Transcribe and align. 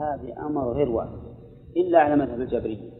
هذه 0.00 0.46
أمر 0.46 0.72
غير 0.72 0.88
وارد 0.88 1.28
إلا 1.76 1.98
على 1.98 2.16
مذهب 2.16 2.40
الجبرية. 2.40 2.90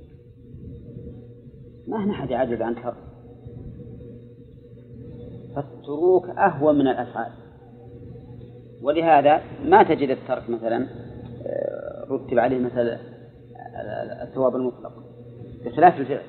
ما 1.89 2.05
هنا 2.05 2.13
أحد 2.13 2.31
يعجز 2.31 2.63
عن 2.63 2.75
ترك 2.75 2.95
فالتروك 5.57 6.29
أهون 6.29 6.75
من 6.75 6.89
الأفعال. 6.89 7.33
ولهذا 8.83 9.41
ما 9.65 9.83
تجد 9.83 10.11
الترك 10.11 10.51
مثلا 10.51 10.87
آه، 11.47 12.07
رتب 12.11 12.39
عليه 12.39 12.59
مثلا 12.59 12.99
الثواب 14.23 14.57
المطلق 14.57 14.93
بخلاف 15.65 16.01
الفعل. 16.01 16.23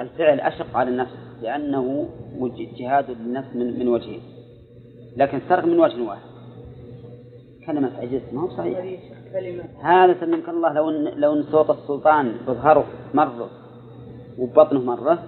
الفعل 0.00 0.40
أشق 0.40 0.76
على 0.76 0.90
النفس 0.90 1.12
لأنه 1.42 2.08
جهاد 2.78 3.10
للنفس 3.10 3.56
من, 3.56 3.78
من 3.78 3.88
وجهين. 3.88 4.20
لكن 5.16 5.36
الترك 5.36 5.64
من 5.64 5.80
وجه 5.80 6.02
واحد. 6.02 6.34
كلمة 7.66 7.90
عجزت 7.98 8.32
ما 8.32 8.40
هو 8.40 8.50
صحيح. 8.50 9.13
هذا 9.82 10.20
سلمك 10.20 10.48
الله 10.48 10.72
لو 10.72 10.90
ان 10.90 11.04
لو 11.04 11.32
إن 11.32 11.42
صوت 11.42 11.70
السلطان 11.70 12.36
بظهره 12.46 12.86
مرة 13.14 13.50
وبطنه 14.38 14.80
مرة 14.80 15.22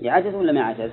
يعجز 0.00 0.34
ولا 0.34 0.52
ما 0.52 0.60
يعجز؟ 0.60 0.90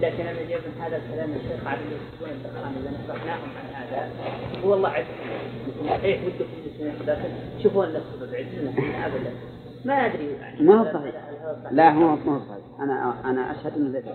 لكن 0.00 0.26
أنا 0.26 0.42
جايب 0.48 0.60
من 0.66 0.82
هذا 0.82 0.96
الكلام 0.96 1.30
الشيخ 1.30 1.66
عبد 1.66 1.80
الاسبوعين 1.82 2.36
الدخان 2.36 2.72
اللي 2.76 2.90
نصحناهم 2.90 3.48
عن 3.56 3.74
هذا 3.74 4.10
هو 4.64 4.74
الله 4.74 4.88
عز 4.88 5.04
صحيح 5.88 6.20
ودكم 6.24 7.04
لكن 7.06 7.28
شوفوا 7.62 7.84
النفس 7.84 8.06
بعزنا 8.20 9.06
ابدا 9.06 9.32
ما 9.84 9.94
ادري 9.94 10.36
ما 10.60 10.80
هو 10.80 10.84
صحيح. 10.94 11.14
لا 11.70 11.90
هو 11.90 12.16
ما 12.16 12.36
هو 12.36 12.40
صحيح. 12.48 12.80
أنا 12.80 13.14
أنا 13.30 13.50
أشهد 13.50 13.72
إنه 13.76 13.98
ذكر. 13.98 14.14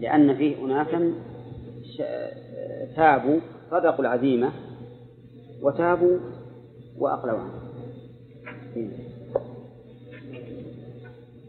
لأن 0.00 0.36
فيه 0.36 0.64
اناسا 0.64 1.12
تابوا 2.96 3.40
صدقوا 3.70 4.00
العزيمة 4.00 4.52
وتابوا 5.62 6.18
وأقلوا 6.98 7.38
عنه. 7.38 7.60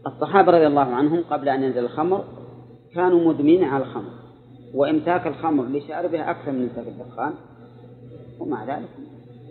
الصحابة 0.06 0.52
رضي 0.52 0.66
الله 0.66 0.94
عنهم 0.94 1.24
قبل 1.30 1.48
أن 1.48 1.62
ينزل 1.62 1.84
الخمر 1.84 2.24
كانوا 2.94 3.32
مدمنين 3.32 3.64
على 3.64 3.84
الخمر 3.84 4.10
وإمساك 4.74 5.26
الخمر 5.26 5.64
لشاربها 5.64 6.30
أكثر 6.30 6.52
من 6.52 6.62
إمساك 6.62 6.86
الدخان 6.86 7.34
ومع 8.40 8.76
ذلك 8.76 8.88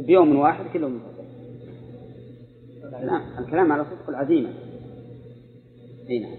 بيوم 0.07 0.39
واحد 0.39 0.65
كلهم 0.73 0.93
يمسك 0.93 1.21
الكلام 3.39 3.71
على 3.71 3.85
صدق 3.85 4.09
العزيمة. 4.09 4.49
هنا 6.09 6.27
نعم. 6.27 6.37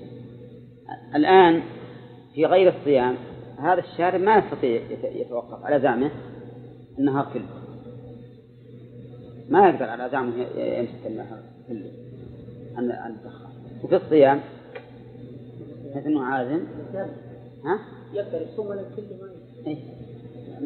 الآن 1.14 1.62
في 2.34 2.46
غير 2.46 2.74
الصيام 2.78 3.16
هذا 3.62 3.80
الشارب 3.80 4.20
ما 4.20 4.36
يستطيع 4.38 4.80
يتوقف 5.04 5.64
على 5.64 5.80
زعمه 5.80 6.10
النهار 6.98 7.26
كله 7.32 7.62
ما 9.48 9.68
يقدر 9.68 9.84
على 9.84 10.08
زعمه 10.12 10.34
يمسك 10.56 11.06
النهار 11.06 11.38
كله. 11.68 11.90
عن 12.76 13.10
الدخان 13.10 13.52
وفي 13.84 13.96
الصيام 13.96 14.40
مثل 15.96 16.06
إنه 16.06 16.24
عازم. 16.24 16.60
ها؟ 17.64 17.78
يقدر 18.12 18.42
يصوم 18.42 18.66
ولا 18.66 18.82
كل 18.96 19.02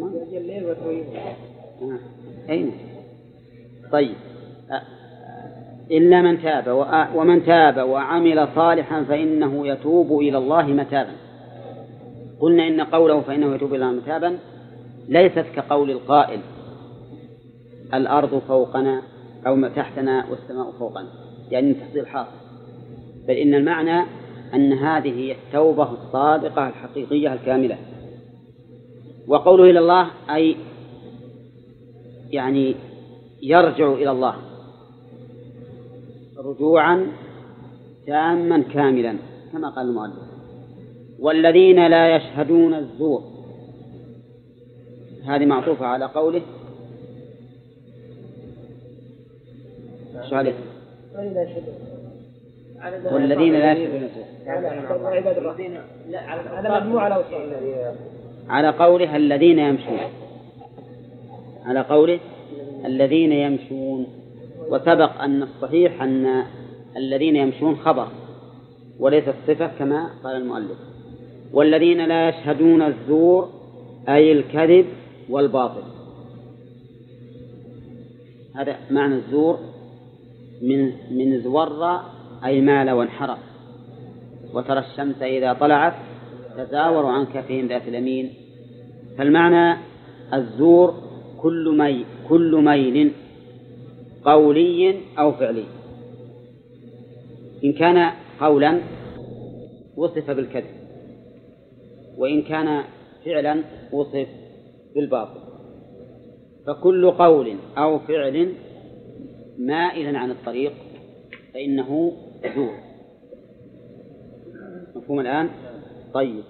ما 0.00 0.06
الليل 0.32 0.66
وترويه 0.66 1.04
اي 2.50 2.72
طيب. 3.92 4.14
إلا 5.90 6.22
من 6.22 6.42
تاب 6.42 6.86
ومن 7.14 7.46
تاب 7.46 7.88
وعمل 7.88 8.48
صالحا 8.54 9.04
فإنه 9.04 9.66
يتوب 9.66 10.20
إلى 10.20 10.38
الله 10.38 10.66
متابا. 10.66 11.25
قلنا 12.40 12.68
إن 12.68 12.80
قوله 12.80 13.20
فإنه 13.20 13.54
يتوب 13.54 13.74
إلى 13.74 13.92
متابا 13.92 14.38
ليست 15.08 15.44
كقول 15.56 15.90
القائل 15.90 16.40
الأرض 17.94 18.42
فوقنا 18.48 19.02
أو 19.46 19.68
تحتنا 19.68 20.26
والسماء 20.30 20.70
فوقنا 20.78 21.08
يعني 21.50 21.74
تحصيل 21.74 22.06
حاصل. 22.06 22.30
بل 23.28 23.34
إن 23.34 23.54
المعنى 23.54 24.06
أن 24.54 24.72
هذه 24.72 25.12
هي 25.18 25.32
التوبة 25.32 25.92
الصادقة 25.92 26.68
الحقيقية 26.68 27.32
الكاملة. 27.32 27.78
وقوله 29.28 29.70
إلى 29.70 29.78
الله 29.78 30.10
أي 30.30 30.56
يعني 32.30 32.74
يرجع 33.42 33.92
إلى 33.92 34.10
الله 34.10 34.34
رجوعا 36.38 37.06
تاما 38.06 38.62
كاملا 38.62 39.16
كما 39.52 39.68
قال 39.68 39.88
المؤلف. 39.88 40.35
والذين 41.20 41.86
لا 41.86 42.16
يشهدون 42.16 42.74
الزور. 42.74 43.22
هذه 45.26 45.44
معطوفة 45.44 45.86
على 45.86 46.04
قوله. 46.04 46.42
عليه؟ 50.32 50.54
والذين 53.12 53.52
لا 53.52 53.72
يشهدون 53.72 54.08
على 56.48 56.80
مجموعة 56.80 57.24
على 58.48 58.68
قوله 58.68 59.16
الذين 59.16 59.58
يمشون. 59.58 59.98
على 61.64 61.80
قوله 61.80 62.20
الذين 62.84 63.32
يمشون. 63.32 64.06
وسبق 64.68 65.20
أن 65.20 65.42
الصحيح 65.42 66.02
أن 66.02 66.44
الذين 66.96 67.36
يمشون 67.36 67.76
خبر. 67.76 68.08
وليس 69.00 69.24
الصفة 69.28 69.66
كما 69.66 70.10
قال 70.24 70.36
المؤلف. 70.36 70.95
والذين 71.52 72.04
لا 72.04 72.28
يشهدون 72.28 72.82
الزور 72.82 73.48
أي 74.08 74.32
الكذب 74.32 74.86
والباطل. 75.30 75.82
هذا 78.56 78.76
معنى 78.90 79.14
الزور 79.14 79.58
من 80.62 80.92
من 81.10 81.40
زور 81.42 82.00
أي 82.44 82.60
مال 82.60 82.90
وانحرف. 82.90 83.38
وترى 84.54 84.78
الشمس 84.78 85.22
إذا 85.22 85.52
طلعت 85.52 85.94
تزاور 86.56 87.06
عن 87.06 87.24
كفهم 87.24 87.66
ذات 87.68 87.88
اليمين. 87.88 88.34
فالمعنى 89.18 89.78
الزور 90.34 90.94
كل 91.38 91.74
ميل 91.78 92.04
كل 92.28 92.62
ميل 92.64 93.12
قولي 94.24 95.00
أو 95.18 95.32
فعلي. 95.32 95.64
إن 97.64 97.72
كان 97.72 98.10
قولا 98.40 98.80
وصف 99.96 100.30
بالكذب. 100.30 100.85
وإن 102.16 102.42
كان 102.42 102.84
فعلا 103.24 103.64
وصف 103.92 104.28
بالباطل. 104.94 105.40
فكل 106.66 107.10
قول 107.10 107.56
أو 107.78 107.98
فعل 107.98 108.54
مائلا 109.58 110.18
عن 110.18 110.30
الطريق 110.30 110.72
فإنه 111.54 112.12
زور 112.56 112.74
مفهوم 114.96 115.20
الآن؟ 115.20 115.50
طيب. 116.14 116.44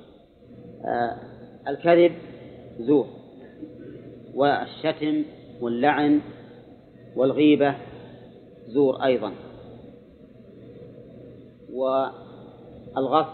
آه 0.84 1.16
الكذب 1.69 2.12
زور 2.78 3.06
والشتم 4.34 5.22
واللعن 5.60 6.21
والغيبة 7.16 7.75
زور 8.69 9.04
أيضا. 9.04 9.33
والغصب 11.72 13.33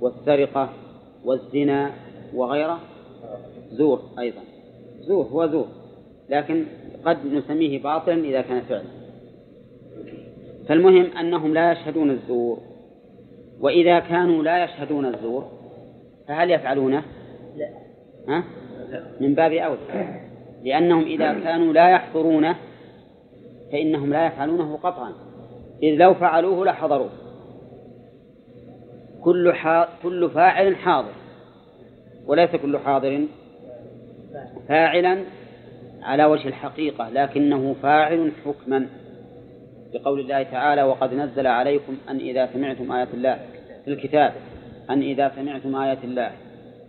والسرقة 0.00 0.72
والزنا 1.24 1.90
وغيره 2.34 2.80
زور 3.70 4.02
أيضا. 4.18 4.40
زور 5.00 5.24
هو 5.24 5.46
زور 5.46 5.66
لكن 6.28 6.64
قد 7.04 7.26
نسميه 7.26 7.82
باطلا 7.82 8.14
إذا 8.14 8.40
كان 8.40 8.60
فعلا. 8.60 8.98
فالمهم 10.68 11.16
أنهم 11.16 11.54
لا 11.54 11.72
يشهدون 11.72 12.10
الزور 12.10 12.58
وإذا 13.60 13.98
كانوا 13.98 14.42
لا 14.42 14.64
يشهدون 14.64 15.06
الزور 15.06 15.44
فهل 16.28 16.50
يفعلونه؟ 16.50 17.02
لا. 17.56 17.68
ها؟ 18.28 18.44
من 19.20 19.34
باب 19.34 19.52
أولى 19.52 19.78
لأنهم 20.64 21.02
إذا 21.02 21.32
كانوا 21.32 21.72
لا 21.72 21.88
يحضرونه 21.88 22.56
فإنهم 23.72 24.12
لا 24.12 24.26
يفعلونه 24.26 24.76
قطعا. 24.76 25.12
إذ 25.82 25.94
لو 25.94 26.14
فعلوه 26.14 26.64
لحضروه. 26.64 27.10
كل 29.24 29.52
حا... 29.54 29.88
كل 30.02 30.30
فاعل 30.30 30.76
حاضر. 30.76 31.12
وليس 32.26 32.50
كل 32.50 32.78
حاضر 32.78 33.26
فاعلا 34.68 35.24
على 36.02 36.24
وجه 36.24 36.48
الحقيقة 36.48 37.10
لكنه 37.10 37.74
فاعل 37.82 38.32
حكما. 38.44 38.86
بقول 39.92 40.20
الله 40.20 40.42
تعالى 40.42 40.82
وقد 40.82 41.14
نزل 41.14 41.46
عليكم 41.46 41.96
أن 42.08 42.16
إذا 42.16 42.48
سمعتم 42.52 42.92
آيات 42.92 43.14
الله 43.14 43.38
في 43.84 43.90
الكتاب 43.90 44.32
أن 44.90 45.02
إذا 45.02 45.32
سمعتم 45.36 45.76
آيات 45.76 46.04
الله 46.04 46.30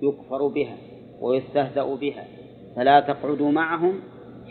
يكفر 0.02 0.48
بها 0.48 0.76
ويستهزأ 1.22 1.84
بها 1.84 2.26
فلا 2.76 3.00
تقعدوا 3.00 3.52
معهم 3.52 4.02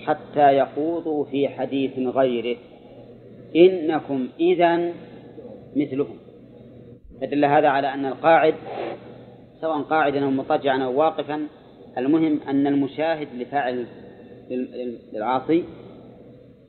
حتى 0.06 0.58
يخوضوا 0.58 1.24
في 1.24 1.48
حديث 1.48 1.98
غيره. 1.98 2.58
إنكم 3.56 4.28
إذا 4.40 4.92
مثلهم. 5.76 6.18
فدل 7.20 7.44
هذا 7.44 7.68
على 7.68 7.94
أن 7.94 8.06
القاعد 8.06 8.54
سواء 9.60 9.82
قاعدا 9.82 10.24
أو 10.24 10.30
مضطجعا 10.30 10.84
أو 10.84 10.98
واقفا 10.98 11.46
المهم 11.98 12.40
أن 12.48 12.66
المشاهد 12.66 13.28
لفاعل 13.34 13.86
للعاصي 15.12 15.64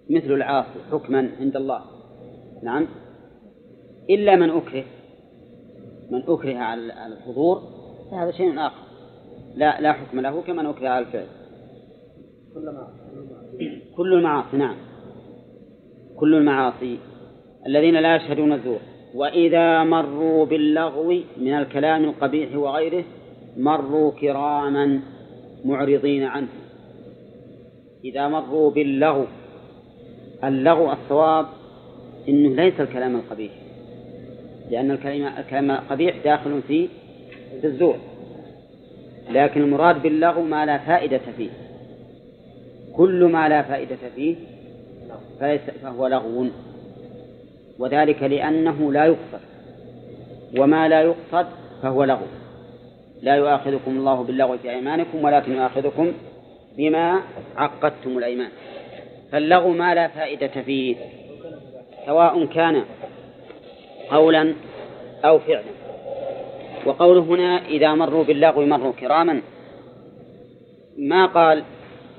مثل 0.09 0.33
العاصي 0.33 0.79
حكما 0.91 1.29
عند 1.39 1.55
الله. 1.55 1.81
نعم. 2.63 2.87
إلا 4.09 4.35
من 4.35 4.49
أكره 4.49 4.83
من 6.11 6.23
أكره 6.27 6.57
على 6.57 6.81
الحضور 7.07 7.61
فهذا 8.11 8.31
شيء 8.31 8.59
آخر. 8.59 8.83
لا 9.55 9.81
لا 9.81 9.93
حكم 9.93 10.19
له 10.19 10.41
كمن 10.41 10.65
أكره 10.65 10.89
على 10.89 11.05
الفعل. 11.05 11.27
كل 13.95 14.13
المعاصي 14.13 14.57
نعم. 14.57 14.75
كل 16.15 16.35
المعاصي. 16.35 16.99
الذين 17.65 17.95
لا 17.95 18.15
يشهدون 18.15 18.53
الزور. 18.53 18.79
وإذا 19.15 19.83
مروا 19.83 20.45
باللغو 20.45 21.13
من 21.37 21.53
الكلام 21.53 22.03
القبيح 22.03 22.55
وغيره 22.55 23.03
مروا 23.57 24.11
كراما 24.11 24.99
معرضين 25.65 26.23
عنه. 26.23 26.47
إذا 28.05 28.27
مروا 28.27 28.71
باللغو 28.71 29.25
اللغو 30.43 30.91
الصواب 30.91 31.45
إنه 32.29 32.55
ليس 32.55 32.79
الكلام 32.79 33.15
القبيح 33.15 33.51
لأن 34.71 34.91
الكلام 35.37 35.71
القبيح 35.71 36.15
داخل 36.23 36.61
في 36.67 36.87
الزور. 37.63 37.95
لكن 39.29 39.61
المراد 39.61 40.01
باللغو 40.01 40.41
ما 40.41 40.65
لا 40.65 40.77
فائدة 40.77 41.21
فيه. 41.37 41.49
كل 42.95 43.23
ما 43.23 43.49
لا 43.49 43.61
فائدة 43.61 43.97
فيه 44.15 44.35
فهو 45.81 46.07
لغو. 46.07 46.47
وذلك 47.79 48.23
لأنه 48.23 48.91
لا 48.91 49.05
يقصد. 49.05 49.41
وما 50.57 50.87
لا 50.87 51.01
يقصد 51.01 51.47
فهو 51.81 52.03
لغو. 52.03 52.25
لا 53.21 53.35
يؤاخذكم 53.35 53.91
الله 53.91 54.23
باللغو 54.23 54.57
في 54.57 54.69
أيمانكم 54.71 55.23
ولكن 55.23 55.51
يؤاخذكم 55.51 56.11
بما 56.77 57.21
عقدتم 57.57 58.17
الأيمان. 58.17 58.49
فاللغو 59.31 59.69
ما 59.69 59.95
لا 59.95 60.07
فائدة 60.07 60.47
فيه 60.47 60.95
سواء 62.05 62.45
كان 62.45 62.83
قولا 64.09 64.53
أو 65.25 65.39
فعلا. 65.39 65.71
وقوله 66.85 67.21
هنا 67.21 67.65
إذا 67.65 67.93
مروا 67.93 68.23
باللغو 68.23 68.65
مروا 68.65 68.91
كراما. 68.91 69.41
ما 70.97 71.25
قال 71.25 71.63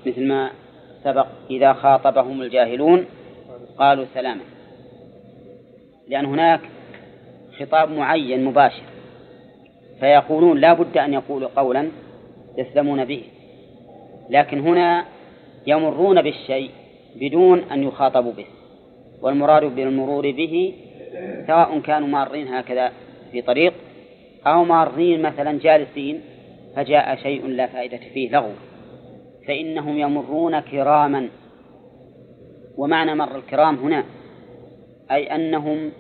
مثل 0.07 0.27
ما 0.29 0.51
سبق 1.05 1.27
إذا 1.51 1.73
خاطبهم 1.73 2.43
الجاهلون 2.43 3.07
قالوا 3.79 4.05
سلاما. 4.15 4.41
لأن 6.11 6.25
هناك 6.25 6.61
خطاب 7.59 7.91
معين 7.91 8.45
مباشر. 8.45 8.83
فيقولون 10.01 10.59
لا 10.59 10.73
بد 10.73 10.99
أن 10.99 11.13
يقولوا 11.13 11.49
قولا 11.57 11.89
يسلمون 12.59 13.05
به. 13.05 13.23
لكن 14.31 14.61
هنا 14.61 15.05
يمرون 15.67 16.23
بالشيء 16.23 16.71
بدون 17.17 17.59
أن 17.59 17.83
يخاطبوا 17.83 18.33
به. 18.33 18.47
والمراد 19.23 19.65
بالمرور 19.65 20.31
به 20.31 20.75
سواء 21.47 21.81
كانوا 21.81 22.09
مارين 22.09 22.49
هكذا 22.49 22.93
في 23.33 23.43
طريق 23.43 23.75
أو 24.47 24.65
مارين 24.65 25.23
مثلا 25.23 25.59
جالسين 25.59 26.21
فجاء 26.77 27.17
شيء 27.17 27.47
لا 27.47 27.67
فائدة 27.67 28.01
فيه 28.15 28.31
لغو. 28.31 28.53
فإنهم 29.47 29.99
يمرون 29.99 30.61
كراما. 30.61 31.29
ومعنى 32.77 33.15
مر 33.15 33.37
الكرام 33.37 33.77
هنا 33.77 34.05
أي 35.11 35.35
أنهم 35.35 35.93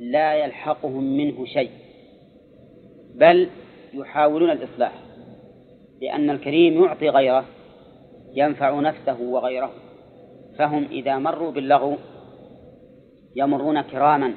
لا 0.00 0.34
يلحقهم 0.34 1.16
منه 1.16 1.44
شيء 1.44 1.70
بل 3.14 3.48
يحاولون 3.94 4.50
الإصلاح 4.50 4.92
لأن 6.02 6.30
الكريم 6.30 6.84
يعطي 6.84 7.08
غيره 7.08 7.44
ينفع 8.34 8.80
نفسه 8.80 9.20
وغيره 9.20 9.70
فهم 10.58 10.84
إذا 10.84 11.18
مروا 11.18 11.50
باللغو 11.50 11.96
يمرون 13.36 13.80
كراما 13.80 14.34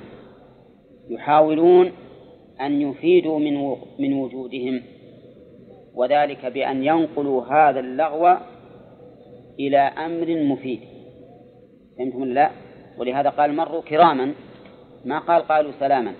يحاولون 1.10 1.92
أن 2.62 2.82
يفيدوا 2.82 3.40
من 3.40 3.76
من 4.00 4.14
وجودهم 4.14 4.82
وذلك 5.96 6.46
بأن 6.46 6.84
ينقلوا 6.84 7.46
هذا 7.46 7.80
اللغو 7.80 8.38
إلى 9.60 9.78
أمر 9.78 10.44
مفيد 10.44 10.80
فهمتم 11.98 12.24
لا؟ 12.24 12.52
ولهذا 13.00 13.30
قال 13.30 13.56
مروا 13.56 13.82
كراما. 13.82 14.34
ما 15.06 15.20
قال 15.20 15.42
قالوا 15.42 15.72
سلاما. 15.80 16.14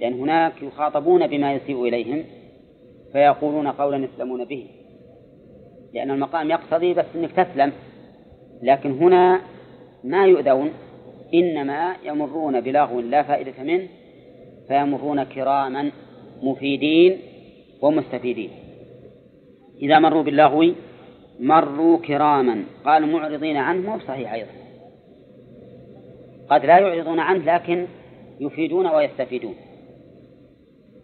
لأن 0.00 0.12
هناك 0.12 0.62
يخاطبون 0.62 1.26
بما 1.26 1.52
يسيء 1.52 1.88
إليهم 1.88 2.24
فيقولون 3.12 3.68
قولا 3.68 3.96
يسلمون 3.96 4.44
به. 4.44 4.66
لأن 5.94 6.10
المقام 6.10 6.50
يقتضي 6.50 6.94
بس 6.94 7.04
أنك 7.14 7.32
تسلم. 7.32 7.72
لكن 8.62 8.90
هنا 8.90 9.40
ما 10.04 10.26
يؤذون. 10.26 10.70
إنما 11.34 11.96
يمرون 12.04 12.60
بلغو 12.60 13.00
لا 13.00 13.22
فائدة 13.22 13.62
منه. 13.62 13.88
فيمرون 14.68 15.24
كراما 15.24 15.90
مفيدين 16.42 17.18
ومستفيدين. 17.82 18.50
إذا 19.82 19.98
مروا 19.98 20.22
باللغو 20.22 20.72
مروا 21.40 21.98
كراما. 21.98 22.64
قالوا 22.84 23.08
معرضين 23.08 23.56
عنه 23.56 23.90
مو 23.90 23.98
صحيح 23.98 24.32
أيضا. 24.32 24.63
قد 26.54 26.64
لا 26.64 26.78
يعرضون 26.78 27.20
عنه 27.20 27.54
لكن 27.54 27.86
يفيدون 28.40 28.86
ويستفيدون. 28.86 29.54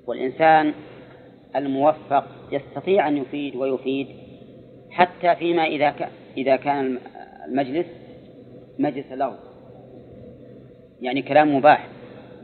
والإنسان 0.06 0.72
الموفق 1.56 2.24
يستطيع 2.52 3.08
أن 3.08 3.16
يفيد 3.16 3.56
ويفيد 3.56 4.06
حتى 4.90 5.36
فيما 5.36 5.64
إذا 5.64 5.94
إذا 6.36 6.56
كان 6.56 6.98
المجلس 7.48 7.86
مجلس 8.78 9.12
لغو 9.12 9.34
يعني 11.00 11.22
كلام 11.22 11.56
مباح. 11.56 11.88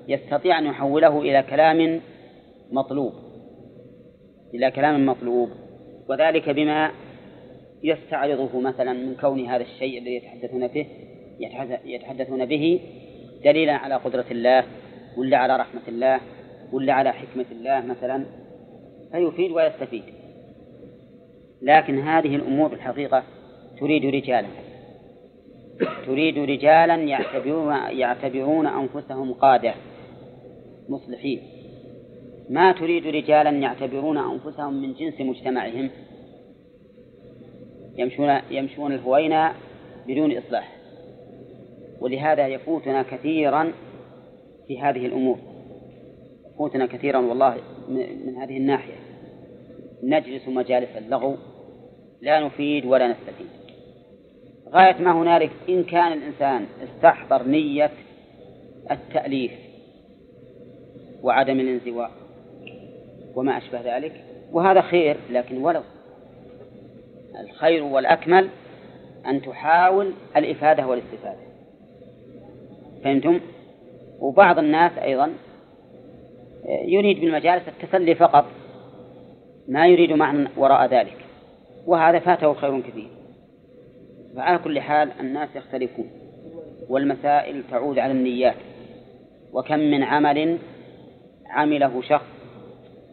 يستطيع 0.08 0.58
أن 0.58 0.66
يحوله 0.66 1.20
إلى 1.20 1.42
كلام 1.42 2.00
مطلوب. 2.70 3.12
إلى 4.54 4.70
كلام 4.70 5.06
مطلوب. 5.06 5.50
وذلك 6.08 6.50
بما 6.50 6.90
يستعرضه 7.82 8.60
مثلا 8.60 8.92
من 8.92 9.14
كون 9.20 9.46
هذا 9.46 9.62
الشيء 9.62 9.98
الذي 9.98 10.14
يتحدثون 10.14 10.66
به 10.66 10.86
يتحدثون 11.84 12.44
به 12.44 12.80
دليلا 13.44 13.72
على 13.72 13.94
قدرة 13.94 14.24
الله 14.30 14.64
ولا 15.16 15.36
على 15.36 15.56
رحمة 15.56 15.82
الله 15.88 16.20
ولا 16.72 16.92
على 16.92 17.12
حكمة 17.12 17.46
الله 17.52 17.80
مثلا 17.80 18.24
فيفيد 19.12 19.50
ويستفيد. 19.50 20.02
لكن 21.62 21.98
هذه 21.98 22.36
الأمور 22.36 22.72
الحقيقة 22.72 23.22
تريد 23.80 24.14
رجالا. 24.14 24.48
تريد 26.06 26.38
رجالا 26.38 26.94
يعتبرون 26.94 27.74
يعتبرون 27.74 28.66
أنفسهم 28.66 29.32
قادة 29.32 29.74
مصلحين. 30.88 31.42
ما 32.50 32.72
تريد 32.72 33.06
رجالا 33.06 33.50
يعتبرون 33.50 34.18
أنفسهم 34.18 34.82
من 34.82 34.94
جنس 34.94 35.20
مجتمعهم؟ 35.20 35.90
يمشون 37.96 38.40
يمشون 38.50 38.92
الهوينة 38.92 39.52
بدون 40.08 40.38
إصلاح. 40.38 40.75
ولهذا 42.00 42.46
يفوتنا 42.46 43.02
كثيرا 43.02 43.72
في 44.66 44.80
هذه 44.80 45.06
الأمور. 45.06 45.38
يفوتنا 46.54 46.86
كثيرا 46.86 47.18
والله 47.18 47.56
من 47.88 48.36
هذه 48.36 48.56
الناحية. 48.56 48.94
نجلس 50.02 50.48
مجالس 50.48 50.96
اللغو 50.96 51.36
لا 52.20 52.40
نفيد 52.40 52.86
ولا 52.86 53.08
نستفيد. 53.08 53.46
غاية 54.68 55.02
ما 55.02 55.12
هنالك 55.12 55.50
إن 55.68 55.84
كان 55.84 56.12
الإنسان 56.12 56.66
استحضر 56.84 57.42
نية 57.42 57.90
التأليف 58.90 59.52
وعدم 61.22 61.60
الانزواء 61.60 62.10
وما 63.34 63.58
أشبه 63.58 63.96
ذلك 63.96 64.24
وهذا 64.52 64.80
خير 64.80 65.16
لكن 65.30 65.58
ولو. 65.58 65.82
الخير 67.40 67.84
والأكمل 67.84 68.48
أن 69.26 69.42
تحاول 69.42 70.12
الإفادة 70.36 70.86
والاستفادة. 70.86 71.46
فهمتم؟ 73.06 73.40
وبعض 74.20 74.58
الناس 74.58 74.98
أيضا 74.98 75.32
يريد 76.84 77.20
بالمجالس 77.20 77.68
التسلي 77.68 78.14
فقط 78.14 78.44
ما 79.68 79.86
يريد 79.86 80.12
معنى 80.12 80.48
وراء 80.56 80.86
ذلك 80.86 81.16
وهذا 81.86 82.18
فاته 82.18 82.54
خير 82.54 82.80
كثير 82.80 83.08
فعلى 84.36 84.58
كل 84.58 84.80
حال 84.80 85.12
الناس 85.20 85.48
يختلفون 85.56 86.10
والمسائل 86.88 87.62
تعود 87.70 87.98
على 87.98 88.12
النيات 88.12 88.56
وكم 89.52 89.78
من 89.78 90.02
عمل 90.02 90.58
عمله 91.50 92.02
شخص 92.02 92.26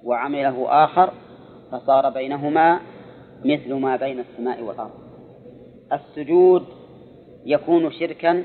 وعمله 0.03 0.83
آخر 0.83 1.13
فصار 1.71 2.09
بينهما 2.09 2.79
مثل 3.45 3.73
ما 3.73 3.95
بين 3.95 4.19
السماء 4.19 4.63
والأرض 4.63 4.91
السجود 5.93 6.65
يكون 7.45 7.91
شركا 7.91 8.43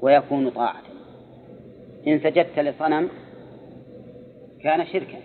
ويكون 0.00 0.50
طاعة. 0.50 0.82
إن 2.06 2.18
سجدت 2.18 2.58
لصنم 2.58 3.08
كان 4.62 4.86
شركا 4.86 5.18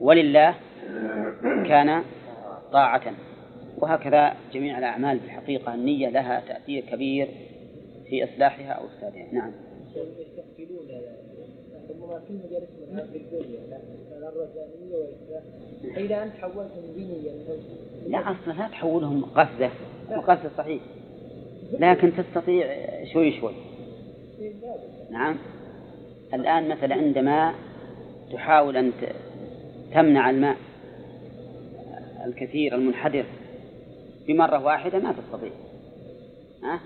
ولله 0.00 0.54
كان 1.42 2.02
طاعة. 2.72 3.14
وهكذا 3.78 4.36
جميع 4.52 4.78
الأعمال 4.78 5.20
في 5.20 5.26
الحقيقة 5.26 5.74
النية 5.74 6.08
لها 6.08 6.40
تأثير 6.48 6.84
كبير 6.92 7.28
في 8.08 8.24
إصلاحها 8.24 8.72
أو 8.72 8.86
إفسادها. 8.86 9.26
نعم. 9.32 9.52
تحولتهم 16.38 16.94
دينيا 16.96 17.32
لا 18.06 18.18
أصلا 18.18 18.52
لا 18.52 18.68
تحولهم 18.68 19.24
قفزة. 19.24 19.70
وقفزة 20.10 20.50
صحيح. 20.58 20.82
لكن 21.72 22.12
تستطيع 22.16 22.66
شوي 23.12 23.40
شوي. 23.40 23.54
نعم. 25.10 25.36
الآن 26.34 26.68
مثلا 26.68 26.94
عندما 26.94 27.54
تحاول 28.32 28.76
أن 28.76 28.92
تمنع 29.94 30.30
الماء 30.30 30.56
الكثير 32.26 32.74
المنحدر 32.74 33.24
بمرة 34.26 34.64
واحدة 34.64 34.98
ما 34.98 35.12
تستطيع. 35.12 35.50
ها؟ 36.62 36.80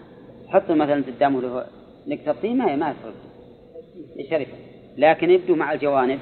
حطه 0.49 0.75
مثلا 0.75 1.05
قدامه 1.05 1.41
له 1.41 1.65
نكتة 2.07 2.33
طين 2.33 2.57
ما 2.57 2.77
ما 2.77 2.95
يصير 4.17 4.31
شرفة 4.31 4.59
لكن 4.97 5.31
يبدو 5.31 5.55
مع 5.55 5.73
الجوانب 5.73 6.19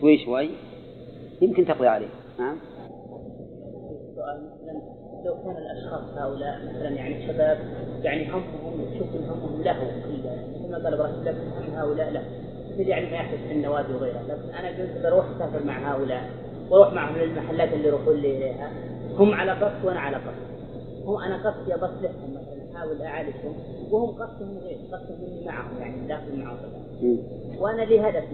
شوي 0.00 0.24
شوي 0.24 0.48
يمكن 1.42 1.66
تقضي 1.66 1.86
عليه. 1.88 2.08
نعم. 2.38 2.56
لو 5.26 5.34
كان 5.44 5.56
الأشخاص 5.56 6.02
هؤلاء 6.16 6.58
مثلا 6.68 6.88
يعني 6.88 7.26
شباب 7.26 7.58
يعني 8.02 8.30
همهم 8.30 8.86
تشوف 8.94 9.08
همهم 9.14 9.62
له 9.62 9.76
مثل 10.56 10.70
ما 10.70 10.78
قال 10.78 10.94
إبراهيم 10.94 11.24
لكن 11.24 11.38
هم 11.38 11.74
هؤلاء 11.74 12.10
له 12.10 12.22
مثل 12.72 12.88
يعني 12.88 13.10
ما 13.10 13.16
يحدث 13.16 13.46
في 13.48 13.52
النوادي 13.52 13.92
وغيرها. 13.92 14.22
لكن 14.28 14.54
أنا 14.54 14.68
قلت 14.68 15.02
بروح 15.04 15.24
أسافر 15.36 15.64
مع 15.64 15.92
هؤلاء 15.92 16.30
وأروح 16.70 16.92
معهم 16.92 17.16
للمحلات 17.16 17.72
اللي 17.72 17.88
يروحون 17.88 18.16
لي 18.16 18.36
إليها. 18.36 18.70
هم 19.18 19.34
على 19.34 19.52
قصد 19.52 19.84
وأنا 19.84 20.00
على 20.00 20.16
قصد. 20.16 20.46
هم 21.06 21.16
أنا 21.16 21.36
قصدي 21.36 21.74
بصلحهم 21.74 22.30
مثلا 22.30 22.74
احاول 22.74 23.02
اعالجهم 23.02 23.54
وهم 23.90 24.10
قصدهم 24.10 24.58
غير 24.58 24.76
قصدهم 24.92 25.18
إني 25.28 25.46
معهم 25.46 25.80
يعني 25.80 26.06
داخل 26.08 26.36
معهم 26.36 26.58
وأنا 27.58 27.82
لي 27.82 28.00
هدف. 28.00 28.24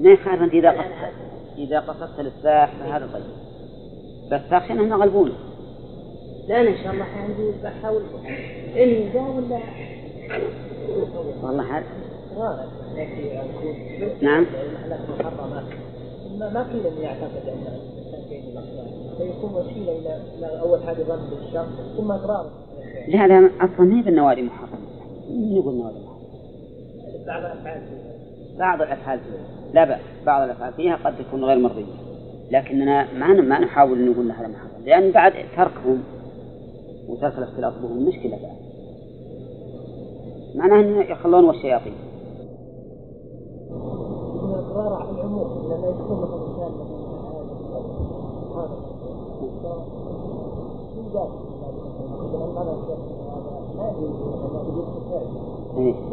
ما 0.00 0.10
يخالف 0.10 0.42
أنت 0.42 0.54
إذا 0.54 0.70
قصدت 0.70 1.12
إذا 1.58 1.80
قصدت 1.80 2.20
الاصلاح 2.20 2.70
فهذا 2.80 3.08
طيب. 3.12 3.22
بس 4.30 4.70
انهم 4.70 4.88
يغلبونه 4.90 5.45
لا 6.48 6.60
إن 6.60 6.76
شاء 6.84 6.92
الله 6.92 7.04
عندي 7.04 7.52
بحاول 7.64 8.02
إن 8.76 9.10
ذا 9.12 9.20
ولا؟ 9.20 9.60
والله 11.42 11.64
حال. 11.64 11.82
نعم. 14.22 14.46
ما 16.38 16.50
ما 16.50 16.64
في 16.64 16.74
من 16.74 17.02
يعتقد 17.02 17.48
أن 17.48 17.78
فيكون 19.18 19.54
وسيلة 19.54 20.20
إلى 20.38 20.60
أول 20.60 20.82
حاجة 20.82 21.02
ظن 21.02 21.30
بالشر 21.30 21.66
ثم 21.96 22.10
إقرار. 22.10 22.50
لا 23.08 23.26
لا 23.26 23.50
أصلا 23.60 23.86
ما 23.86 23.98
هي 23.98 24.02
بالنوادي 24.02 24.42
محرمة. 24.42 24.78
من 25.30 25.56
يقول 25.56 25.74
نوادي 25.74 25.98
محرمة. 25.98 27.26
بعض 27.26 27.42
الأفعال. 27.44 27.82
بعض 28.58 28.82
الأفعال. 28.82 29.20
لا 29.74 29.84
بأس 29.84 30.00
بعض 30.26 30.42
الأفعال 30.42 30.72
فيها 30.72 30.96
قد 31.04 31.14
تكون 31.18 31.44
غير 31.44 31.58
مرضية. 31.58 32.06
لكننا 32.50 33.12
ما 33.12 33.26
ما 33.26 33.58
نحاول 33.58 34.10
نقول 34.10 34.28
لها 34.28 34.48
محرم 34.48 34.84
لأن 34.84 35.10
بعد 35.10 35.32
تركهم 35.56 36.02
وترك 37.08 37.38
الاختلاط 37.38 37.72
بهم 37.82 38.08
مشكله 38.08 38.30
بعد. 38.30 38.56
معناه 40.54 40.80
إنه 40.80 41.00
يخلون 41.02 41.44
والشياطين 41.44 41.94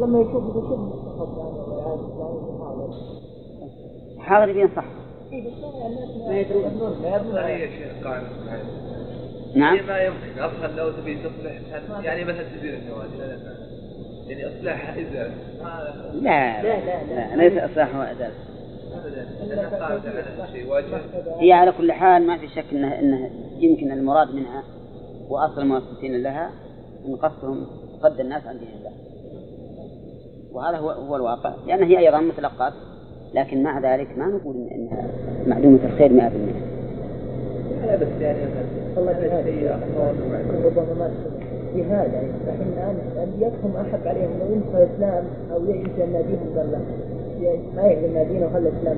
لما 0.00 0.20
يشوف 0.20 0.44
يشوف 0.44 0.44
حاضر 4.18 4.48
يبين 4.48 4.68
صح. 4.76 4.84
ما 6.28 6.40
يدرون. 6.40 6.64
ما 7.02 7.08
يا 7.48 7.66
شيخ 7.66 7.92
نعم. 9.54 9.76
يعني 9.76 9.86
ما 9.86 9.98
يمكن. 9.98 10.40
أصلا 10.40 10.76
لو 10.76 10.90
تبي 10.90 11.14
تصلح 11.14 11.52
يعني 12.02 12.24
مثلا 12.24 12.44
تدير 12.58 12.74
النوادي. 12.74 13.16
لا 13.18 13.26
لا. 13.26 13.74
يعني 14.28 14.46
اصلاحها 14.46 15.00
ازاله 15.00 15.34
لا 16.14 16.62
لا 16.62 16.84
لا, 16.84 17.36
لا, 17.36 17.36
ليس 17.36 17.70
اصلاحها 17.70 18.00
وازاله 18.00 18.34
هي 21.40 21.52
على 21.52 21.72
كل 21.72 21.92
حال 21.92 22.26
ما 22.26 22.38
في 22.38 22.48
شك 22.48 22.64
انه 22.72 22.98
انه 22.98 23.30
يمكن 23.58 23.92
المراد 23.92 24.34
منها 24.34 24.62
وأصل 25.28 25.60
المؤسسين 25.60 26.22
لها 26.22 26.50
ان 27.06 27.16
قصدهم 27.16 27.66
صد 28.02 28.20
الناس 28.20 28.46
عن 28.46 28.58
دين 28.58 28.68
الله. 28.78 28.90
وهذا 30.52 30.76
هو 30.76 30.90
هو 30.90 31.16
الواقع. 31.16 31.54
لأن 31.66 31.82
هي 31.82 31.98
أيضا 31.98 32.20
متلقات. 32.20 32.72
لكن 33.34 33.62
مع 33.62 33.78
ذلك 33.78 34.18
ما 34.18 34.26
نقول 34.26 34.56
إنها 34.56 35.08
معلومة 35.46 35.78
الخير 35.84 36.12
100% 36.12 36.73
لا 37.86 37.96
بس 37.96 38.06
يعني 38.20 38.38
والله 38.96 39.12
ربما 40.64 40.94
ما 40.98 41.10
جهاد 41.76 42.12
يعني 42.12 42.28
الحين 42.48 42.72
انديتهم 43.22 43.76
احب 43.76 44.06
عليهم 44.08 44.30
لو 44.40 44.54
ينصر 44.54 44.78
الإسلام 44.82 45.24
أو 45.52 45.64
ينسى 45.64 46.06
ناديهم 46.12 46.48
قال 46.56 46.72
له 46.72 46.80
ما 47.76 47.82
يعلم 47.82 48.14
نادينا 48.14 48.46
وخلى 48.46 48.68
الإسلام 48.68 48.96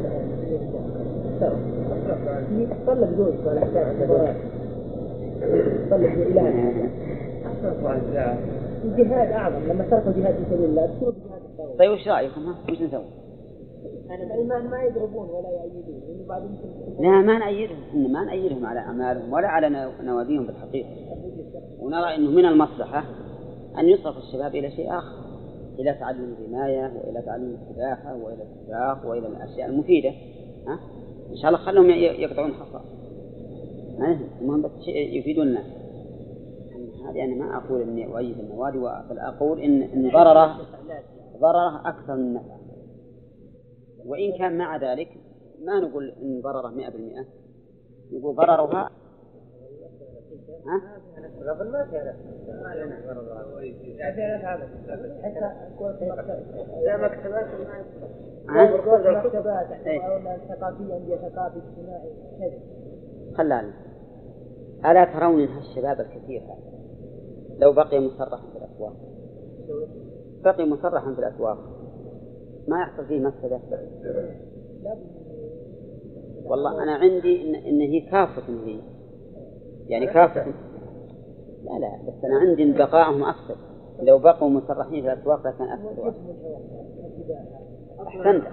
طلب 2.86 3.08
زوجته 3.18 3.48
ولا 3.48 3.60
حساب 3.60 3.86
طلب 5.90 6.04
اله 6.04 6.72
الجهاد. 8.84 9.32
أعظم. 9.32 9.56
لما 9.68 9.84
تركوا 9.90 10.10
الجهاد 10.10 10.34
في 10.34 10.40
سبيل 10.50 10.64
الله 10.64 10.88
جهاد 11.00 11.14
طيب 11.78 11.90
وش 11.90 12.08
رأيكم؟ 12.08 12.54
وش 12.70 12.80
نسوي؟ 12.82 13.04
الإيمان 14.10 14.70
ما 14.70 14.82
يضربون 14.82 15.28
ولا 15.30 15.48
يأيدون 15.50 16.02
يعني 17.00 17.16
لا 17.16 17.26
ما 17.26 17.38
نأيدهم 17.38 18.12
ما 18.12 18.24
نأيدهم 18.24 18.66
على 18.66 18.80
أعمالهم 18.80 19.32
ولا 19.32 19.48
على 19.48 19.90
نواديهم 20.02 20.46
بالحقيقة 20.46 20.88
ونرى 21.80 22.14
أنه 22.14 22.30
من 22.30 22.46
المصلحة 22.46 23.04
أن 23.78 23.88
يصرف 23.88 24.16
الشباب 24.18 24.54
إلى 24.54 24.70
شيء 24.70 24.98
آخر 24.98 25.26
إلى 25.78 25.94
تعلم 25.94 26.34
الرماية 26.38 26.92
وإلى 26.96 27.22
تعلم 27.22 27.58
السباحة 27.62 28.16
وإلى 28.16 28.42
السباق 28.42 29.06
وإلى 29.06 29.26
الأشياء 29.26 29.68
المفيدة. 29.68 30.10
ها؟ 30.66 30.78
إن 31.30 31.36
شاء 31.36 31.48
الله 31.48 31.58
خلهم 31.58 31.90
يقطعون 31.90 32.52
حصى 32.52 32.80
المهم 34.40 34.62
بس 34.62 34.70
يفيدون 34.88 35.46
الناس. 35.48 35.66
هذه 37.08 37.24
أنا 37.24 37.34
ما 37.34 37.56
أقول 37.56 37.82
إني 37.82 38.06
أؤيد 38.06 38.38
النوادي 38.38 38.78
بل 39.10 39.18
أقول 39.18 39.60
إن 39.60 39.82
إن 39.82 40.10
ضرره 40.10 40.56
ضرره 41.40 41.88
أكثر 41.88 42.16
من 42.16 42.34
نفعه 42.34 42.65
وإن 44.06 44.38
كان 44.38 44.58
مع 44.58 44.76
ذلك 44.76 45.08
ما 45.64 45.80
نقول 45.80 46.10
إن 46.22 46.40
ضرره 46.40 46.70
100% 46.70 47.26
نقول 48.12 48.36
ضررها 48.36 48.90
ها؟ 50.66 50.80
ما 56.96 57.06
اجتماعي 57.06 57.44
خلال. 63.36 63.72
ألا 64.84 65.04
ترون 65.04 65.44
الشباب 65.44 66.00
الكثير. 66.00 66.42
هذا 66.42 66.76
لو 67.58 67.72
بقي 67.72 68.00
مسرحا 68.00 68.46
في 68.52 68.58
الأسواق 68.58 68.96
بقي 70.44 70.66
مسرحا 70.66 71.14
في 71.14 71.18
الأسواق 71.18 71.75
ما 72.68 72.80
يحصل 72.80 73.06
فيه 73.06 73.20
مفسدة. 73.20 73.60
والله 76.44 76.82
أنا 76.82 76.94
عندي 76.94 77.42
إن, 77.42 77.54
إن 77.54 77.80
هي 77.80 78.00
كافة 78.00 78.42
هي. 78.66 78.80
يعني 79.86 80.06
كافة. 80.06 80.46
لا 81.64 81.78
لا 81.78 81.98
بس 82.08 82.24
أنا 82.24 82.36
عندي 82.36 82.62
إن 82.62 82.72
بقائهم 82.72 83.24
أفسد. 83.24 83.56
لو 84.02 84.18
بقوا 84.18 84.48
مسرحين 84.48 85.02
في 85.02 85.12
الأسواق 85.12 85.46
لكان 85.46 85.68
أفسد. 85.68 86.14
أحسنت. 88.06 88.44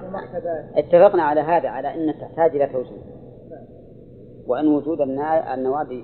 اتفقنا 0.75 1.24
على 1.24 1.41
هذا 1.41 1.70
على 1.70 1.88
أن 1.88 2.13
تحتاج 2.20 2.55
إلى 2.55 2.67
توجيه. 2.67 3.01
وأن 4.48 4.67
وجود 4.67 5.01
النوادي 5.01 6.03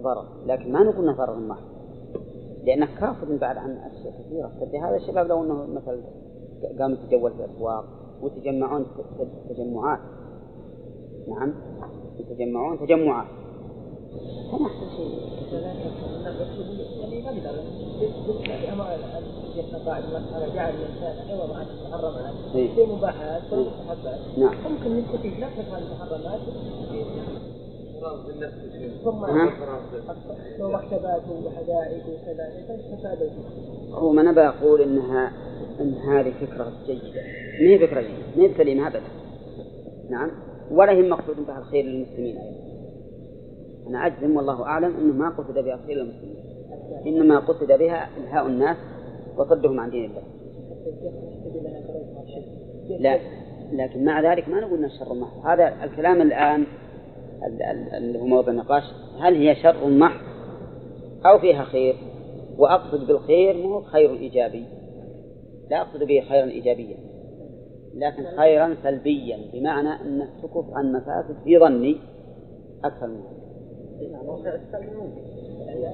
ضرر. 0.00 0.24
لكن 0.46 0.72
ما 0.72 0.82
نقول 0.82 1.08
أنه 1.08 1.16
ضرر 1.16 1.36
محض 1.36 1.70
لأنه 2.64 2.86
كافر 3.00 3.36
بعد 3.40 3.56
عن 3.56 3.76
أشياء 3.76 4.12
كثيرة. 4.12 4.52
هذا 4.88 4.96
الشباب 4.96 5.26
لو 5.26 5.44
أنه 5.44 5.66
مثلا 5.66 6.00
قام 6.78 6.92
يتجول 6.92 7.32
في 7.32 7.44
الأسواق 7.44 7.84
ويتجمعون 8.22 8.86
تجمعات. 9.48 10.00
نعم. 11.28 11.54
يتجمعون 12.18 12.78
تجمعات. 12.78 13.26
كان 14.50 14.62
أحسن 14.66 14.96
شيء 14.96 15.30
جعل 20.54 20.74
الانسان 20.74 21.30
عوض 21.30 21.52
عن 21.52 21.66
المحرمات 21.66 22.34
ومستحبات 23.52 24.20
نعم 24.38 24.54
ممكن 24.70 24.96
نستفيد 24.96 25.32
نفس 25.40 25.58
هذه 25.58 25.82
المحرمات 25.82 26.40
ثم 29.04 29.22
وحدائق 30.62 32.04
وكذا 32.06 32.46
هو 33.92 34.12
ما 34.12 34.20
أنا 34.22 34.32
بقول 34.32 34.80
إنها 34.80 35.32
أن 35.80 35.94
هذه 35.94 36.32
فكرة 36.40 36.72
جيدة. 36.86 37.22
ما 37.60 37.68
هي 37.68 37.78
فكرة 37.78 38.00
جيدة. 38.00 38.12
ما 38.36 38.42
هي 38.42 38.54
سليمه 38.54 38.86
أبدا. 38.86 39.00
نعم. 40.10 40.30
ولا 40.70 40.92
هي 40.92 41.02
مقصود 41.02 41.46
بها 41.46 41.58
الخير 41.58 41.84
للمسلمين. 41.84 42.36
أيضا 42.38 42.60
أنا 43.88 44.06
أجزم 44.06 44.36
والله 44.36 44.62
أعلم 44.62 44.96
إنه 44.96 45.12
ما 45.12 45.28
قصد 45.28 45.54
بها 45.54 45.74
الخير 45.74 45.96
للمسلمين. 45.96 46.36
إنما 47.06 47.38
قصد 47.38 47.66
بها 47.72 48.08
إلهاء 48.18 48.46
الناس 48.46 48.76
وصدهم 49.36 49.80
عن 49.80 49.90
دين 49.90 50.04
الله. 50.04 50.22
لا. 53.00 53.18
لكن 53.72 54.04
مع 54.04 54.32
ذلك 54.32 54.48
ما 54.48 54.60
نقول 54.60 54.78
انها 54.78 54.88
شر 54.98 55.14
محض. 55.14 55.46
هذا 55.46 55.84
الكلام 55.84 56.22
الآن 56.22 56.64
ال- 57.46 57.62
ال- 57.62 57.94
اللي 57.94 58.18
هو 58.18 58.26
موضوع 58.26 58.50
النقاش 58.52 58.82
هل 59.20 59.34
هي 59.34 59.54
شر 59.54 59.86
محض 59.88 60.20
أو 61.26 61.38
فيها 61.38 61.64
خير؟ 61.64 61.94
وأقصد 62.58 63.06
بالخير 63.06 63.56
مو 63.56 63.80
خير 63.80 64.10
إيجابي. 64.10 64.64
لا 65.70 65.80
أقصد 65.80 66.04
به 66.04 66.20
خيرا 66.28 66.44
ايجابيا 66.44 66.96
لكن 67.94 68.24
خيرا 68.36 68.76
سلبيا 68.82 69.38
بمعنى 69.52 69.88
انك 69.88 70.28
تكف 70.42 70.64
عن 70.72 70.92
مفاسد 70.92 71.36
في 71.44 71.58
ظني 71.58 71.96
منها 72.84 73.30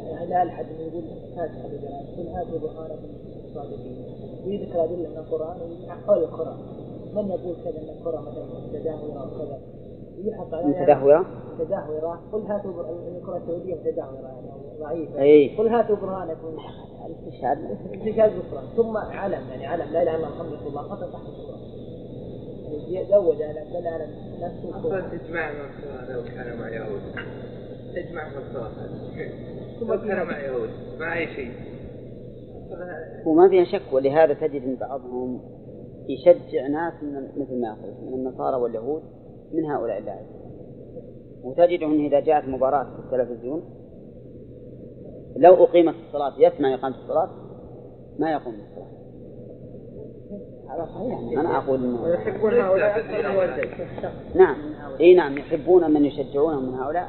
يعني 0.07 0.27
لا 0.31 0.49
احد 0.49 0.67
يقول 0.81 1.05
ويذكر 4.47 4.85
ادله 4.85 5.09
من 5.09 5.17
القرآن 5.17 5.57
حول 6.07 6.19
القرآن. 6.19 6.57
من 7.15 7.29
يقول 7.29 7.57
كذا؟ 7.65 7.83
إن 7.83 7.89
القرآن 7.89 8.23
مثلا 8.23 8.45
وكذا. 8.45 8.95
ويحط 8.95 9.59
من 10.19 10.55
عليها 10.55 10.85
تدهوره 10.85 11.27
تداهوره 11.59 12.21
قل 12.33 12.41
هاتوا 12.43 12.73
بر- 12.73 12.91
الكرة 13.19 13.37
السعودية 13.37 13.75
متداهوره 13.75 14.27
يعني 14.29 14.79
ضعيفة. 14.81 15.21
أي. 15.23 15.57
قل 15.59 15.69
هاتوا 15.69 15.97
برهانكم 15.97 16.57
الاستشهاد. 17.07 17.59
استشهاد 17.95 18.31
بالقرآن. 18.35 18.65
ثم 18.77 18.97
علم 18.97 19.41
يعني 19.51 19.67
علم. 19.67 19.93
لا 19.93 20.03
إله 20.03 20.15
إلا 20.17 20.17
الله 20.17 20.29
محمد 20.29 20.53
رسول 20.53 20.69
الله 20.69 20.83
خطا 20.83 21.07
تحت 21.07 21.23
القرآن. 21.27 21.61
يعني 22.91 23.07
زود 23.11 23.43
على 23.43 23.61
بل 23.75 23.87
على 23.89 24.07
نفسه 24.41 24.79
أصلا 24.81 25.01
تجمع 25.19 25.53
مع 25.53 26.05
لو 26.15 26.23
كان 26.25 26.59
مع 26.61 26.69
يهود. 26.69 27.01
تجمع 27.95 28.29
مع 28.29 28.69
لو 29.89 29.99
كان 30.01 30.27
مع 30.27 30.41
يهود. 30.41 30.71
مع 31.01 31.19
أي 31.19 31.27
شيء. 31.27 31.51
أصلاً 32.67 33.23
وما 33.27 33.49
فيها 33.49 33.65
شك 33.65 33.93
ولهذا 33.93 34.35
تجد 34.35 34.63
ان 34.63 34.75
بعضهم 34.77 35.41
يشجع 36.09 36.67
ناس 36.67 36.93
من 37.03 37.29
مثل 37.37 37.61
ما 37.61 37.73
قلت 37.73 37.97
من 38.03 38.15
النصارى 38.15 38.57
واليهود 38.57 39.03
من 39.53 39.65
هؤلاء 39.65 39.99
اللاعبين 39.99 40.37
وتجدهم 41.43 42.05
إذا 42.07 42.21
جاءت 42.21 42.49
مباراة 42.49 42.85
في 42.85 42.99
التلفزيون 42.99 43.63
لو 45.37 45.65
أقيمت 45.65 45.95
الصلاة 46.07 46.33
يسمع 46.39 46.75
إقامة 46.75 46.97
الصلاة 46.97 47.31
ما 48.19 48.33
يقوم 48.33 48.55
بالصلاة. 48.57 48.97
هذا 50.69 50.89
صحيح. 50.95 51.41
أنا 51.41 51.59
أقول 51.59 51.85
انه 51.85 52.09
يحبون 52.09 52.55
هؤلاء 52.55 52.99
نعم. 54.35 54.57
إي 55.01 55.15
نعم. 55.15 55.39
يحبون 55.39 55.91
من 55.91 56.05
يشجعونهم 56.05 56.73
من 56.73 56.75
هؤلاء. 56.75 57.09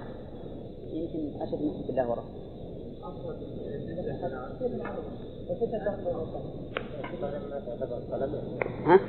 يمكن 0.93 1.41
أشد 1.41 1.61
من 1.61 1.71
حب 1.71 1.89
الله 1.89 2.09
ورسوله 2.09 2.47
ها؟ 8.85 8.99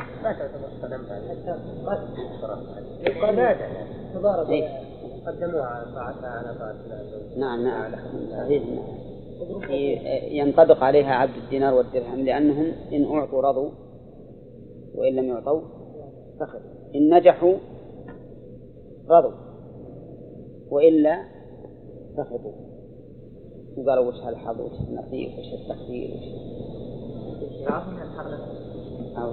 تضارب 4.14 4.50
إيه. 4.50 4.88
قدموها 5.26 5.85
طاعتها 5.95 6.28
على 6.28 6.59
طاعة 6.59 6.76
نعم 7.37 7.62
نعم 7.62 7.93
صحيح 8.31 8.62
نعم. 8.69 9.09
ينطبق 10.31 10.83
عليها 10.83 11.14
عبد 11.14 11.37
الدينار 11.37 11.75
والدرهم 11.75 12.25
لأنهم 12.25 12.73
إن 12.92 13.05
أعطوا 13.05 13.42
رضوا 13.42 13.70
وإن 14.94 15.14
لم 15.14 15.25
يعطوا 15.25 15.61
سخطوا 16.40 16.61
إن 16.94 17.14
نجحوا 17.14 17.55
رضوا 19.09 19.33
وإلا 20.70 21.25
سخطوا 22.16 22.53
وقالوا 23.77 24.05
وش 24.05 24.14
هالحظ 24.14 24.61
وش 24.61 24.88
النصيب 24.88 25.29
وش 25.38 25.53
التقدير 25.61 26.11
وش 26.11 26.78
أو 29.18 29.33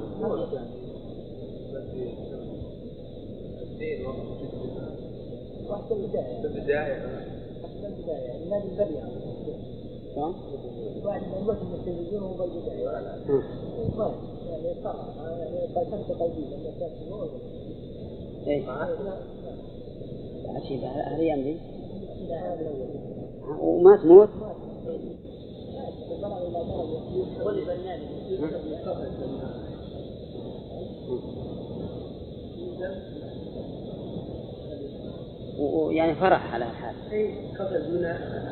الدين 3.62 4.06
وقت 5.70 5.92
البداية 5.92 6.42
في 6.42 6.48
البداية 6.48 7.02
وقت 7.64 7.72
البداية 7.86 8.18
يعني 8.18 8.50
نادي 8.50 8.68
البداية 8.68 9.04
شلون؟ 10.16 10.34
بعد 11.06 11.22
ما 11.22 11.38
يوجه 11.38 11.58
التلفزيون 11.76 12.24
هو 12.24 12.34
بالبداية 12.34 12.84
يعني 12.84 13.22
صار 13.98 14.16
يعني 14.48 14.70
قلت 15.76 16.12
قلبي 16.22 16.42
لما 16.42 16.72
كان 16.80 16.90
في 18.46 18.48
إيه 18.48 18.70
عجيب 20.56 20.84
هالأيام 20.84 21.42
دي 21.42 21.58
وما 23.62 23.98
تموت 23.98 24.30
غلب 27.46 27.70
النادي 27.70 28.06
و- 35.60 35.86
ويعني 35.88 36.16
فرح 36.16 36.54
على 36.54 36.66
الحال 36.66 36.96
قبل 37.60 37.98
من 37.98 38.06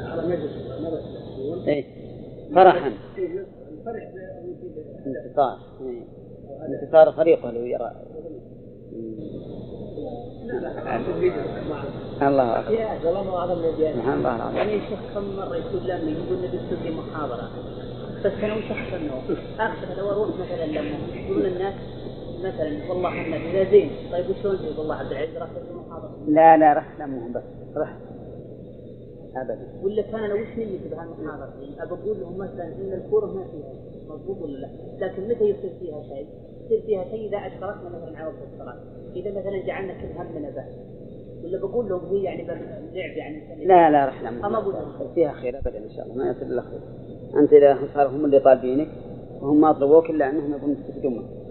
على 0.05 0.27
مجلس 0.27 1.67
إيه. 1.67 1.85
فرحا 2.55 2.91
الفرح 3.17 4.03
انتصار 5.05 5.57
إيه. 5.81 6.01
انتصار 6.83 7.11
فريقه 7.11 7.51
لو 7.51 7.61
يرى 7.65 7.91
الله 12.21 12.59
أكبر. 12.59 12.71
يا 12.73 12.99
والله 13.05 13.23
ما 13.23 13.37
أعظم 13.37 13.61
سبحان 13.77 14.17
الله 14.17 14.35
العظيم 14.35 14.57
يعني 14.57 14.71
يا 14.73 14.79
شيخ 14.89 14.99
كم 15.13 15.35
مرة 15.37 15.55
يقول 15.55 15.83
لنا 15.83 15.95
يقول 15.95 16.37
نبي 16.37 16.57
نسوي 16.57 16.91
محاضرة 16.95 17.49
بس 18.25 18.31
أنا 18.43 18.53
وش 18.53 18.71
أحسن 18.71 19.07
له؟ 19.07 19.21
أخشى 19.59 19.95
لو 19.97 20.09
أروح 20.09 20.29
مثلا 20.39 20.65
لما 20.65 20.97
يقولون 21.15 21.45
الناس 21.45 21.73
مثلا 22.39 22.89
والله 22.89 23.09
إحنا 23.09 23.35
إذا 23.35 23.71
زين 23.71 23.89
طيب 24.11 24.25
وشلون 24.29 24.57
زين 24.57 24.77
والله 24.77 24.95
عبد 24.95 25.11
العزيز 25.11 25.37
راح 25.37 25.49
لا 26.27 26.57
لا 26.57 26.83
لا 26.99 27.05
مو 27.05 27.27
بس 27.35 27.43
رح 27.77 27.97
أبدا 29.35 29.67
ولا 29.83 30.01
كان 30.01 30.19
أنا 30.19 30.33
وش 30.33 30.47
نيتي 30.57 30.89
بهالمحاضرة؟ 30.91 31.53
أبى 31.79 31.93
أقول 31.93 32.19
لهم 32.19 32.37
مثلا 32.37 32.65
إن 32.65 33.01
الكورة 33.05 33.25
ما 33.25 33.43
فيها 33.51 33.73
مضبوط 34.09 34.41
ولا 34.41 34.57
لا؟ 34.57 34.69
لكن 35.05 35.23
متى 35.23 35.43
يصير 35.43 35.71
فيها 35.79 36.03
شيء؟ 36.03 36.27
يصير 36.65 36.81
فيها 36.85 37.03
شيء 37.03 37.27
إذا 37.29 37.37
أشتركنا 37.37 37.89
مثلا 37.89 38.17
على 38.17 38.27
وقت 38.27 38.35
الصلاة، 38.53 38.75
إذا 39.15 39.31
مثلا 39.31 39.65
جعلنا 39.65 39.93
كل 39.93 40.07
همنا 40.17 40.49
بس 40.49 40.73
ولا 41.43 41.57
بقول 41.59 41.89
لهم 41.89 42.05
هي 42.05 42.23
يعني 42.23 42.43
لعب 42.93 43.17
يعني 43.17 43.65
لا 43.65 43.89
لا 43.91 44.11
أقول 44.57 44.73
بس. 44.73 45.11
فيها 45.15 45.31
خير 45.31 45.57
أبدا 45.59 45.77
إن 45.77 45.89
شاء 45.95 46.05
الله 46.05 46.15
ما 46.23 46.31
يصير 46.31 46.47
إلا 46.47 46.61
خير 46.61 46.79
أنت 47.39 47.53
إذا 47.53 47.79
صار 47.93 48.07
هم 48.07 48.25
اللي 48.25 48.39
طالبينك 48.39 48.87
وهم 49.41 49.61
ما 49.61 49.71
طلبوك 49.71 50.09
إلا 50.09 50.29
أنهم 50.29 50.77
يبون 51.03 51.43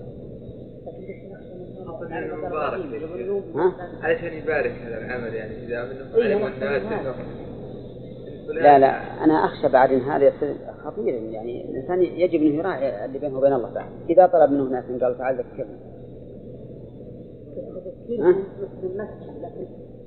ها؟ 3.55 3.73
علشان 4.03 4.33
يبارك 4.33 4.71
هذا 4.71 4.99
العمل 4.99 5.35
يعني 5.35 5.67
إذا 5.67 5.85
منهم 5.85 6.15
إيه، 6.15 6.77
الناس 6.77 7.17
لا 8.49 8.79
لا 8.79 9.25
أنا 9.25 9.35
أخشى 9.45 9.69
بعد 9.69 9.93
إن 9.93 10.01
هذا 10.01 10.25
يصير 10.25 10.55
خطير 10.85 11.15
يعني 11.15 11.71
الإنسان 11.71 12.03
يجب 12.03 12.43
أنه 12.43 12.55
يراعي 12.55 13.05
اللي 13.05 13.19
بينه 13.19 13.39
وبين 13.39 13.53
الله. 13.53 13.71
بعد 13.75 13.87
إذا 14.11 14.27
طلب 14.27 14.51
منه 14.51 14.65
ناس 14.65 14.85
قال 15.03 15.19
تعال 15.19 15.37
ذكرني 15.37 15.77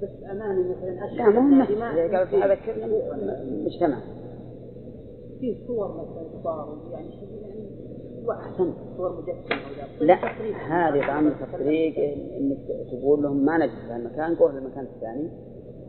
بس 0.02 0.10
أماني 0.32 0.64
مثلا 0.70 1.06
أشهر 1.06 1.32
لا 1.32 1.40
ما 1.40 1.66
هو 1.66 2.06
إذا 2.06 2.18
قال 2.18 2.32
تعال 2.32 2.52
ذكرني 2.52 2.86
مجتمع. 3.66 3.98
في 5.40 5.58
صور 5.68 5.88
مثلا 5.88 6.40
كبار 6.40 6.78
يعني 6.92 7.12
شيء 7.12 7.30
يعني؟ 7.42 7.86
صور 8.98 9.22
مجسمة 9.22 9.58
ولا 10.02 10.08
لا؟ 10.08 10.16
هذه 10.54 11.08
طعم 11.08 11.28
التفريق 11.28 11.96
إنك 12.38 12.58
تقول 12.92 13.24
لهم 13.24 13.46
ما 13.46 13.58
نجد 13.58 13.70
في 13.88 13.94
هالمكان 13.94 14.36
قول 14.36 14.58
المكان 14.58 14.88
الثاني 14.96 15.30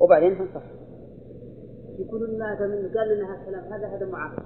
وبعدين 0.01 0.39
تنصح. 0.39 0.63
يقولون 1.99 2.31
لنا 2.31 2.59
قال 2.97 3.09
لنا 3.09 3.35
هالكلام 3.35 3.73
هذا 3.73 3.87
هذا 3.87 4.07
معاهد 4.07 4.43